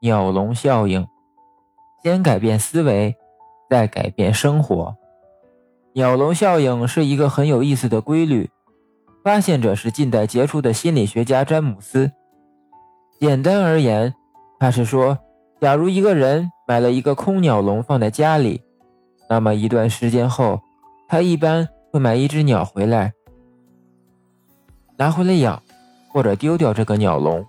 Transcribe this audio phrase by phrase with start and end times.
[0.00, 1.06] 鸟笼效应。
[2.02, 3.14] 先改变思维，
[3.68, 4.96] 再改变生活。
[5.92, 8.48] 鸟笼效应是一个很有意思的规律，
[9.22, 12.10] 发现者是近代杰出的心理学家詹姆斯。
[13.18, 14.14] 简单而言，
[14.58, 15.18] 他是说，
[15.60, 18.62] 假如一个人买了一个空鸟笼放在家里，
[19.28, 20.58] 那么一段时间后，
[21.06, 23.12] 他一般会买一只鸟回来，
[24.96, 25.62] 拿回来养，
[26.10, 27.44] 或者丢掉这个鸟笼。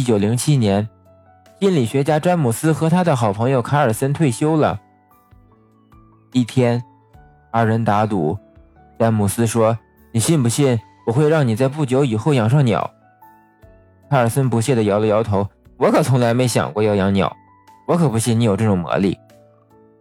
[0.00, 0.88] 一九零七年。
[1.60, 4.80] 心理学家詹姆斯和他的好朋友卡尔森退休了。
[6.32, 6.82] 一天，
[7.50, 8.38] 二人打赌。
[8.98, 9.76] 詹姆斯说
[10.10, 12.90] ：“你信不信我会让你在不久以后养上鸟？”
[14.08, 15.46] 卡尔森不屑地摇了摇头
[15.76, 17.36] ：“我可从来没想过要养鸟，
[17.86, 19.18] 我可不信你有这种魔力。”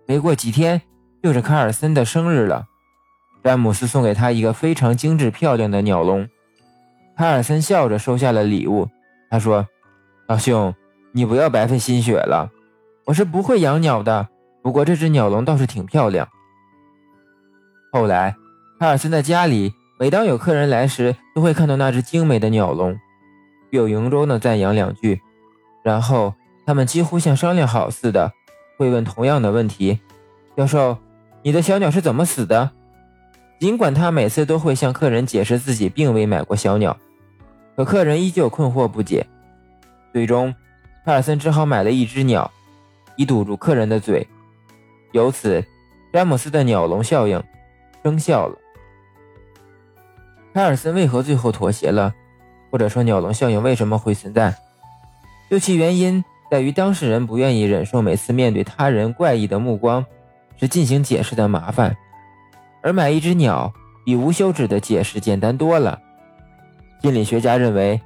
[0.08, 0.82] 没过几天，
[1.22, 2.68] 就是卡尔森的生日了。
[3.44, 6.30] 詹姆斯送给他一个非常精致漂亮的鸟笼。
[7.18, 8.88] 卡尔森笑着收下了礼物。
[9.30, 9.68] 他说
[10.30, 10.74] ：“老兄。”
[11.12, 12.52] 你不要白费心血了，
[13.06, 14.28] 我是不会养鸟的。
[14.62, 16.30] 不过这只鸟笼倒是挺漂亮。
[17.92, 18.36] 后来，
[18.80, 22.96] 卡尔森在家里每当有客人来时，都会看到那只精美的鸟笼，
[23.72, 25.20] 有由衷的赞扬两句，
[25.84, 28.32] 然后他们几乎像商量好似的，
[28.78, 30.00] 会问同样的问题
[30.56, 31.00] ：“教授，
[31.42, 32.70] 你的小鸟是怎么死的？”
[33.60, 36.96] 尽管他每次都会向客人解释自己并未买过小鸟，
[37.76, 39.26] 可客人依旧困惑不解。
[40.14, 40.54] 最终。
[41.06, 42.52] 卡尔森只好买了一只鸟，
[43.16, 44.28] 以堵住客人的嘴。
[45.12, 45.64] 由此，
[46.14, 47.42] 詹姆斯的鸟笼效应
[48.04, 48.56] 生效了。
[50.54, 52.14] 卡尔森为何最后妥协了？
[52.70, 54.56] 或者说，鸟笼效应为什么会存在？
[55.50, 60.06] 究其原因，在于当事人不愿意忍受每次面对他人怪异的目光
[60.60, 61.98] 时进行解释的麻烦，
[62.84, 63.74] 而买一只鸟
[64.06, 66.00] 比无休止的解释简单多了。
[67.02, 68.00] 心理学家认为，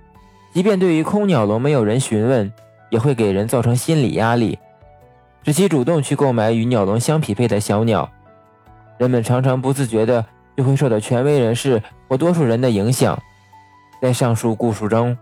[0.54, 2.52] 即便对于空鸟笼没有人询问。
[2.90, 4.59] 也会给人造成心理压力，
[5.44, 8.08] 使其主动去购买与鸟笼相匹配的小鸟。
[9.00, 10.24] 人们常常不自觉的
[10.56, 13.19] 就会受到权威人士或多数人的影响。
[14.00, 15.18] 在上述故事中，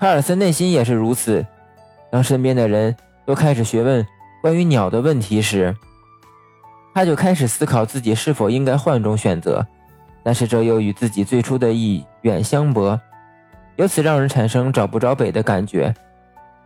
[0.00, 1.44] 卡尔森内心也是如此。
[2.10, 2.96] 当身边的人
[3.26, 4.06] 都开始询问
[4.40, 5.76] 关于鸟的问题时，
[6.94, 9.66] 他就开始思考自己是否应该换种选择。
[10.22, 12.98] 但是这又与自己最初的意愿相悖，
[13.76, 15.94] 由此让人产生找不着北的感觉。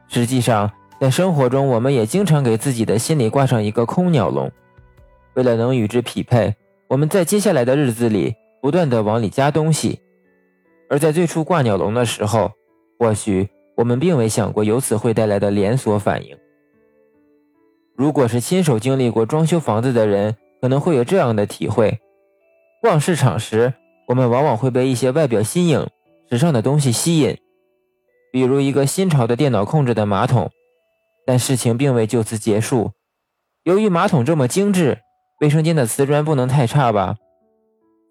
[0.09, 4.51] 实际上，在生活中，我们也经常给自己的心里挂上一个空鸟笼，
[5.35, 6.55] 为了能与之匹配，
[6.89, 10.01] 我们在接下来的日子里不断的往里加东西。
[10.89, 12.53] 而在最初挂鸟笼的时候，
[12.99, 16.37] 或许我们并未想过由此会带来的连锁反应。
[17.97, 21.99] 如果是亲手经历过装修房子的人，可能会有这样的体会：
[22.81, 23.75] 逛市场时，
[24.07, 25.87] 我们往往会被一些外表新颖、
[26.31, 27.37] 时尚的东西吸引。
[28.33, 30.51] 比如一个新潮的电脑控制的马桶，
[31.27, 32.93] 但事情并未就此结束。
[33.65, 34.99] 由于马桶这么精致，
[35.41, 37.17] 卫生间的瓷砖不能太差吧？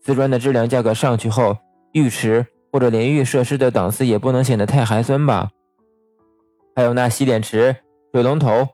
[0.04, 1.58] 瓷砖的质量价格上去后，
[1.94, 5.50] 浴池或者淋浴设施的档次也不能显得太寒酸吧？
[6.76, 7.78] 还有那洗脸池、
[8.12, 8.68] 水龙头，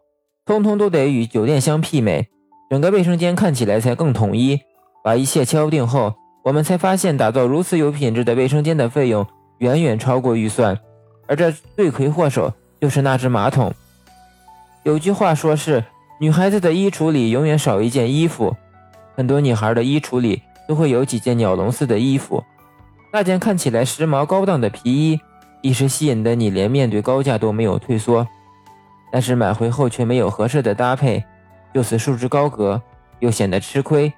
[0.46, 2.30] 通通都得与酒店相媲美，
[2.70, 4.60] 整个卫生间看起来才更统一。
[5.04, 6.14] 把一切敲定后，
[6.44, 9.26] 我们才发现打造如此有品质的卫生间的费用
[9.60, 10.78] 远远超过预算。
[11.28, 13.74] 而这罪魁祸首就是那只马桶。
[14.84, 15.84] 有句话说是，
[16.20, 18.56] 女孩子的衣橱里永远少一件衣服。
[19.16, 22.44] 很多女孩的衣橱里都会有几件鸟笼似的衣服。
[23.14, 25.20] 那件看起来时髦高档的皮衣，
[25.62, 28.28] 一时吸引的你连面对高价都没有退缩。
[29.12, 31.24] 但是买回后却没有合适的搭配，
[31.74, 32.82] 就此束之高阁，
[33.20, 34.12] 又显得吃亏。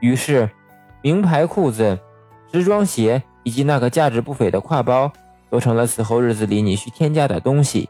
[0.00, 0.48] 于是，
[1.04, 1.98] 名牌裤子、
[2.50, 5.12] 时装鞋以及那个价值不菲的挎包。
[5.54, 7.88] 都成了此后日子里你需添加的东西。